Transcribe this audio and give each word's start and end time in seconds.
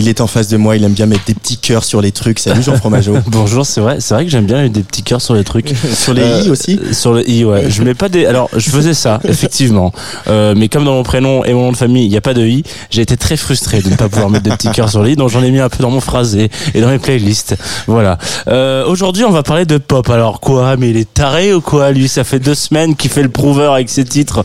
Il 0.00 0.08
est 0.08 0.20
en 0.20 0.28
face 0.28 0.46
de 0.46 0.56
moi, 0.56 0.76
il 0.76 0.84
aime 0.84 0.92
bien 0.92 1.06
mettre 1.06 1.24
des 1.24 1.34
petits 1.34 1.56
cœurs 1.56 1.82
sur 1.82 2.00
les 2.00 2.12
trucs. 2.12 2.38
Salut 2.38 2.62
Jean 2.62 2.76
Fromageau. 2.76 3.16
Bonjour, 3.26 3.66
c'est 3.66 3.80
vrai, 3.80 3.96
c'est 3.98 4.14
vrai 4.14 4.24
que 4.24 4.30
j'aime 4.30 4.46
bien 4.46 4.62
mettre 4.62 4.74
des 4.74 4.84
petits 4.84 5.02
cœurs 5.02 5.20
sur 5.20 5.34
les 5.34 5.42
trucs. 5.42 5.74
sur 5.92 6.14
les 6.14 6.22
i 6.22 6.48
Euh, 6.48 6.52
aussi 6.52 6.78
Sur 6.92 7.14
le 7.14 7.28
i, 7.28 7.44
ouais. 7.44 7.68
Je 7.68 7.82
mets 7.82 7.94
pas 7.94 8.08
des. 8.08 8.24
Alors, 8.24 8.48
je 8.56 8.70
faisais 8.70 8.94
ça, 8.94 9.18
effectivement. 9.28 9.92
Euh, 10.28 10.54
mais 10.56 10.68
comme 10.68 10.84
dans 10.84 10.94
mon 10.94 11.02
prénom 11.02 11.44
et 11.44 11.52
mon 11.52 11.62
nom 11.62 11.72
de 11.72 11.76
famille, 11.76 12.04
il 12.04 12.10
n'y 12.10 12.16
a 12.16 12.20
pas 12.20 12.32
de 12.32 12.46
i, 12.46 12.62
j'ai 12.90 13.02
été 13.02 13.16
très 13.16 13.36
frustré 13.36 13.80
de 13.82 13.90
ne 13.90 13.96
pas 13.96 14.08
pouvoir 14.08 14.30
mettre 14.30 14.44
des 14.44 14.52
petits 14.56 14.70
cœurs 14.70 14.88
sur 14.88 15.02
le 15.02 15.10
i, 15.10 15.16
donc 15.16 15.30
j'en 15.30 15.42
ai 15.42 15.50
mis 15.50 15.58
un 15.58 15.68
peu 15.68 15.82
dans 15.82 15.90
mon 15.90 16.00
phrasé 16.00 16.48
et 16.74 16.80
dans 16.80 16.90
mes 16.90 17.00
playlists. 17.00 17.56
Voilà. 17.88 18.18
Euh, 18.46 18.86
Aujourd'hui, 18.86 19.24
on 19.24 19.32
va 19.32 19.42
parler 19.42 19.64
de 19.64 19.78
pop. 19.78 20.08
Alors 20.10 20.38
quoi? 20.38 20.76
Mais 20.76 20.90
il 20.90 20.96
est 20.96 21.12
taré 21.12 21.52
ou 21.52 21.60
quoi? 21.60 21.90
Lui, 21.90 22.06
ça 22.06 22.22
fait 22.22 22.38
deux 22.38 22.54
semaines 22.54 22.94
qu'il 22.94 23.10
fait 23.10 23.24
le 23.24 23.30
prouveur 23.30 23.72
avec 23.74 23.88
ses 23.90 24.04
titres 24.04 24.44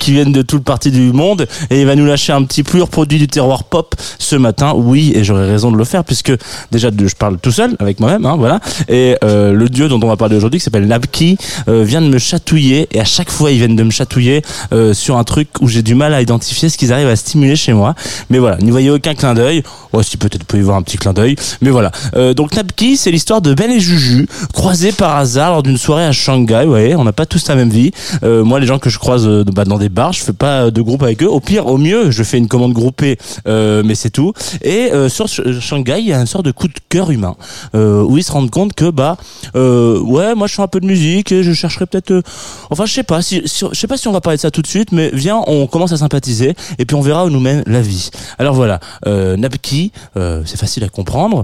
qui 0.00 0.10
viennent 0.10 0.32
de 0.32 0.42
toute 0.42 0.64
partie 0.64 0.90
du 0.90 1.12
monde 1.12 1.46
et 1.70 1.80
il 1.80 1.86
va 1.86 1.94
nous 1.94 2.04
lâcher 2.04 2.32
un 2.32 2.42
petit 2.42 2.64
pur 2.64 2.88
produit 2.88 3.20
du 3.20 3.28
terroir 3.28 3.62
pop 3.62 3.94
ce 4.18 4.34
matin. 4.34 4.72
Oui, 4.88 5.12
et 5.14 5.22
j'aurais 5.22 5.46
raison 5.46 5.70
de 5.70 5.76
le 5.76 5.84
faire 5.84 6.02
puisque 6.02 6.32
déjà 6.72 6.88
je 6.98 7.14
parle 7.14 7.36
tout 7.38 7.52
seul 7.52 7.76
avec 7.78 8.00
moi-même, 8.00 8.24
hein, 8.24 8.36
voilà. 8.38 8.58
Et 8.88 9.16
euh, 9.22 9.52
le 9.52 9.68
dieu 9.68 9.86
dont 9.88 10.00
on 10.02 10.08
va 10.08 10.16
parler 10.16 10.34
aujourd'hui, 10.34 10.60
qui 10.60 10.64
s'appelle 10.64 10.86
Nabki, 10.86 11.36
euh, 11.68 11.84
vient 11.84 12.00
de 12.00 12.08
me 12.08 12.16
chatouiller 12.16 12.88
et 12.90 12.98
à 12.98 13.04
chaque 13.04 13.30
fois 13.30 13.50
ils 13.50 13.58
viennent 13.58 13.76
de 13.76 13.82
me 13.82 13.90
chatouiller 13.90 14.40
euh, 14.72 14.94
sur 14.94 15.18
un 15.18 15.24
truc 15.24 15.48
où 15.60 15.68
j'ai 15.68 15.82
du 15.82 15.94
mal 15.94 16.14
à 16.14 16.22
identifier 16.22 16.70
ce 16.70 16.78
qu'ils 16.78 16.90
arrivent 16.90 17.08
à 17.08 17.16
stimuler 17.16 17.54
chez 17.54 17.74
moi. 17.74 17.94
Mais 18.30 18.38
voilà, 18.38 18.56
n'y 18.62 18.70
voyez 18.70 18.88
aucun 18.88 19.14
clin 19.14 19.34
d'œil. 19.34 19.62
Oh, 19.92 20.02
si 20.02 20.16
peut-être 20.16 20.44
pouvez 20.44 20.62
y 20.62 20.64
voir 20.64 20.76
un 20.76 20.82
petit 20.82 20.96
clin 20.96 21.12
d'œil, 21.12 21.36
mais 21.60 21.70
voilà. 21.70 21.90
Euh, 22.14 22.32
donc 22.34 22.54
Nabki, 22.54 22.96
c'est 22.96 23.10
l'histoire 23.10 23.42
de 23.42 23.52
Ben 23.54 23.70
et 23.70 23.80
Juju 23.80 24.26
croisés 24.54 24.92
par 24.92 25.16
hasard 25.16 25.52
lors 25.52 25.62
d'une 25.62 25.78
soirée 25.78 26.04
à 26.04 26.12
Shanghai. 26.12 26.62
Vous 26.64 26.70
voyez, 26.70 26.96
on 26.96 27.04
n'a 27.04 27.12
pas 27.12 27.26
tous 27.26 27.46
la 27.48 27.54
même 27.54 27.70
vie. 27.70 27.90
Euh, 28.22 28.44
moi, 28.44 28.60
les 28.60 28.66
gens 28.66 28.78
que 28.78 28.90
je 28.90 28.98
croise 28.98 29.26
euh, 29.26 29.44
bah, 29.44 29.64
dans 29.64 29.78
des 29.78 29.88
bars, 29.88 30.12
je 30.12 30.22
fais 30.22 30.32
pas 30.32 30.70
de 30.70 30.82
groupe 30.82 31.02
avec 31.02 31.22
eux. 31.22 31.28
Au 31.28 31.40
pire, 31.40 31.66
au 31.66 31.78
mieux, 31.78 32.10
je 32.10 32.22
fais 32.22 32.38
une 32.38 32.48
commande 32.48 32.72
groupée, 32.72 33.18
mais 33.46 33.94
c'est 33.94 34.10
tout. 34.10 34.32
Et 34.62 34.77
euh, 34.92 35.08
sur 35.08 35.26
Sh- 35.26 35.60
Shanghai, 35.60 35.96
il 36.00 36.06
y 36.06 36.12
a 36.12 36.20
une 36.20 36.26
sorte 36.26 36.44
de 36.44 36.50
coup 36.52 36.68
de 36.68 36.74
cœur 36.88 37.10
humain 37.10 37.36
euh, 37.74 38.02
où 38.02 38.16
ils 38.18 38.22
se 38.24 38.32
rendent 38.32 38.50
compte 38.50 38.74
que 38.74 38.90
bah 38.90 39.16
euh, 39.56 40.00
ouais, 40.00 40.34
moi 40.34 40.46
je 40.46 40.54
fais 40.54 40.62
un 40.62 40.68
peu 40.68 40.80
de 40.80 40.86
musique 40.86 41.32
et 41.32 41.42
je 41.42 41.52
chercherais 41.52 41.86
peut-être. 41.86 42.10
euh, 42.10 42.22
enfin, 42.70 42.86
je 42.86 42.92
sais 42.94 43.02
pas 43.02 43.20
si, 43.22 43.42
je 43.44 43.74
sais 43.74 43.86
pas 43.86 43.96
si 43.96 44.08
on 44.08 44.12
va 44.12 44.20
parler 44.20 44.36
de 44.36 44.42
ça 44.42 44.50
tout 44.50 44.62
de 44.62 44.66
suite, 44.66 44.92
mais 44.92 45.10
viens, 45.12 45.42
on 45.46 45.66
commence 45.66 45.92
à 45.92 45.96
sympathiser 45.98 46.54
et 46.78 46.84
puis 46.84 46.94
on 46.96 47.00
verra 47.00 47.24
où 47.26 47.30
nous 47.30 47.40
mène 47.40 47.62
la 47.66 47.80
vie. 47.80 48.10
Alors 48.38 48.54
voilà, 48.54 48.80
euh, 49.06 49.36
Nabki, 49.36 49.92
euh, 50.16 50.42
c'est 50.46 50.58
facile 50.58 50.84
à 50.84 50.88
comprendre. 50.88 51.42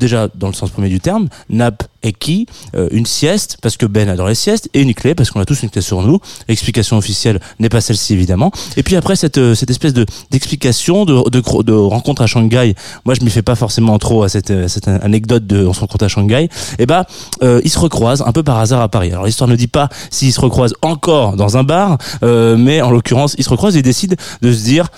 Déjà 0.00 0.28
dans 0.34 0.48
le 0.48 0.54
sens 0.54 0.70
premier 0.70 0.88
du 0.88 0.98
terme, 0.98 1.28
nap 1.50 1.84
et 2.02 2.14
qui, 2.14 2.46
euh, 2.74 2.88
une 2.90 3.04
sieste 3.04 3.58
parce 3.60 3.76
que 3.76 3.84
Ben 3.84 4.08
adore 4.08 4.28
les 4.28 4.34
siestes 4.34 4.70
et 4.72 4.80
une 4.80 4.94
clé 4.94 5.14
parce 5.14 5.30
qu'on 5.30 5.40
a 5.40 5.44
tous 5.44 5.62
une 5.62 5.70
clé 5.70 5.82
sur 5.82 6.00
nous. 6.02 6.18
L'explication 6.48 6.96
officielle 6.96 7.40
n'est 7.58 7.68
pas 7.68 7.82
celle-ci 7.82 8.14
évidemment. 8.14 8.50
Et 8.78 8.82
puis 8.82 8.96
après 8.96 9.16
cette 9.16 9.36
euh, 9.36 9.54
cette 9.54 9.70
espèce 9.70 9.92
de 9.92 10.06
d'explication 10.30 11.04
de, 11.04 11.28
de 11.28 11.62
de 11.62 11.72
rencontre 11.72 12.22
à 12.22 12.26
Shanghai, 12.26 12.74
moi 13.04 13.14
je 13.14 13.22
m'y 13.22 13.30
fais 13.30 13.42
pas 13.42 13.54
forcément 13.54 13.98
trop 13.98 14.22
à 14.22 14.28
cette, 14.30 14.68
cette 14.68 14.88
anecdote 14.88 15.46
de 15.46 15.66
on 15.66 15.74
se 15.74 15.80
rencontre 15.80 16.04
à 16.06 16.08
Shanghai. 16.08 16.48
Et 16.78 16.86
bah 16.86 17.06
euh, 17.42 17.60
ils 17.64 17.70
se 17.70 17.78
recroisent 17.78 18.24
un 18.26 18.32
peu 18.32 18.42
par 18.42 18.58
hasard 18.58 18.80
à 18.80 18.88
Paris. 18.88 19.10
Alors 19.12 19.26
l'histoire 19.26 19.48
ne 19.48 19.56
dit 19.56 19.68
pas 19.68 19.90
s'ils 20.10 20.32
se 20.32 20.40
recroisent 20.40 20.74
encore 20.82 21.36
dans 21.36 21.56
un 21.58 21.64
bar, 21.64 21.98
euh, 22.22 22.56
mais 22.56 22.80
en 22.80 22.90
l'occurrence 22.90 23.34
ils 23.38 23.44
se 23.44 23.50
recroisent 23.50 23.76
et 23.76 23.82
décident 23.82 24.16
de 24.40 24.52
se 24.52 24.64
dire 24.64 24.88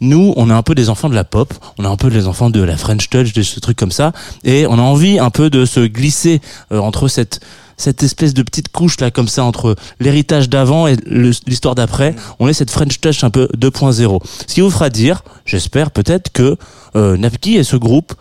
nous, 0.00 0.34
on 0.36 0.50
est 0.50 0.52
un 0.52 0.62
peu 0.62 0.74
des 0.74 0.88
enfants 0.88 1.08
de 1.08 1.14
la 1.14 1.24
pop, 1.24 1.52
on 1.78 1.84
est 1.84 1.88
un 1.88 1.96
peu 1.96 2.08
les 2.08 2.26
enfants 2.26 2.50
de 2.50 2.62
la 2.62 2.76
French 2.76 3.08
Touch, 3.08 3.32
de 3.32 3.42
ce 3.42 3.60
truc 3.60 3.76
comme 3.76 3.92
ça, 3.92 4.12
et 4.44 4.66
on 4.66 4.74
a 4.74 4.82
envie 4.82 5.18
un 5.18 5.30
peu 5.30 5.48
de 5.50 5.64
se 5.64 5.80
glisser 5.80 6.40
euh, 6.72 6.78
entre 6.78 7.08
cette 7.08 7.40
cette 7.78 8.02
espèce 8.02 8.32
de 8.32 8.42
petite 8.42 8.70
couche 8.70 8.98
là 9.00 9.10
comme 9.10 9.28
ça 9.28 9.44
entre 9.44 9.76
l'héritage 10.00 10.48
d'avant 10.48 10.86
et 10.86 10.96
l'histoire 11.06 11.74
d'après. 11.74 12.14
On 12.38 12.48
est 12.48 12.54
cette 12.54 12.70
French 12.70 13.00
Touch 13.00 13.22
un 13.22 13.28
peu 13.28 13.48
2.0. 13.54 14.22
Ce 14.24 14.54
qui 14.54 14.62
vous 14.62 14.70
fera 14.70 14.88
dire, 14.88 15.22
j'espère 15.44 15.90
peut-être 15.90 16.32
que 16.32 16.56
euh, 16.96 17.18
Napki 17.18 17.56
est 17.56 17.64
ce 17.64 17.76
groupe 17.76 18.14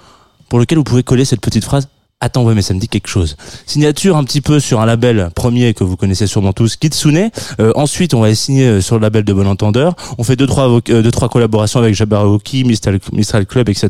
pour 0.49 0.59
lequel 0.59 0.77
vous 0.77 0.83
pouvez 0.83 1.03
coller 1.03 1.23
cette 1.23 1.39
petite 1.39 1.63
phrase. 1.63 1.87
Attends, 2.21 2.45
ouais, 2.45 2.55
mais 2.55 2.61
ça 2.61 2.73
me 2.73 2.79
dit 2.79 2.87
quelque 2.87 3.09
chose. 3.09 3.35
Signature 3.65 4.15
un 4.15 4.23
petit 4.23 4.39
peu 4.39 4.61
sur 4.61 4.79
un 4.79 4.85
label 4.85 5.29
premier 5.35 5.73
que 5.73 5.83
vous 5.83 5.97
connaissez 5.97 6.27
sûrement 6.27 6.53
tous, 6.53 6.77
Kitsune. 6.77 7.29
Euh, 7.59 7.73
ensuite, 7.75 8.13
on 8.13 8.21
va 8.21 8.33
signer 8.33 8.65
euh, 8.65 8.81
sur 8.81 8.95
le 8.95 9.01
label 9.01 9.25
de 9.25 9.33
Bon 9.33 9.45
Entendeur. 9.45 9.95
On 10.17 10.23
fait 10.23 10.37
deux 10.37 10.47
trois, 10.47 10.69
euh, 10.69 11.01
deux, 11.01 11.11
trois 11.11 11.27
collaborations 11.27 11.81
avec 11.81 11.93
Jabberwocky, 11.93 12.63
Mistral, 12.63 13.45
Club, 13.45 13.67
etc. 13.67 13.89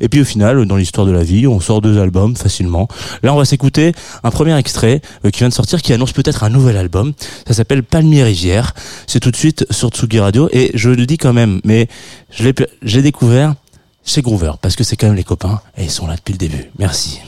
Et 0.00 0.08
puis 0.08 0.22
au 0.22 0.24
final, 0.24 0.64
dans 0.64 0.76
l'histoire 0.76 1.06
de 1.06 1.12
la 1.12 1.22
vie, 1.22 1.46
on 1.46 1.60
sort 1.60 1.82
deux 1.82 2.00
albums 2.00 2.34
facilement. 2.34 2.88
Là, 3.22 3.34
on 3.34 3.36
va 3.36 3.44
s'écouter 3.44 3.92
un 4.24 4.30
premier 4.30 4.56
extrait 4.56 5.02
euh, 5.26 5.30
qui 5.30 5.40
vient 5.40 5.50
de 5.50 5.54
sortir, 5.54 5.82
qui 5.82 5.92
annonce 5.92 6.12
peut-être 6.12 6.44
un 6.44 6.50
nouvel 6.50 6.78
album. 6.78 7.12
Ça 7.46 7.52
s'appelle 7.52 7.82
Palmier 7.82 8.24
Rivière. 8.24 8.72
C'est 9.06 9.20
tout 9.20 9.30
de 9.30 9.36
suite 9.36 9.66
sur 9.70 9.90
Tsugi 9.90 10.18
Radio. 10.18 10.48
Et 10.52 10.70
je 10.72 10.88
le 10.88 11.04
dis 11.04 11.18
quand 11.18 11.34
même, 11.34 11.60
mais 11.64 11.88
je 12.30 12.42
l'ai, 12.42 13.02
découvert 13.02 13.54
chez 14.04 14.22
Groover 14.22 14.52
parce 14.62 14.76
que 14.76 14.82
c'est 14.82 14.96
quand 14.96 15.08
même 15.08 15.16
les 15.16 15.24
copains 15.24 15.60
et 15.76 15.84
ils 15.84 15.90
sont 15.90 16.06
là 16.06 16.16
depuis 16.16 16.32
le 16.32 16.38
début. 16.38 16.70
Merci. 16.78 17.20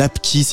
Napki, 0.00 0.44